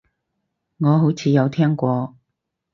[0.03, 0.03] 我
[0.97, 2.15] 好似有聽過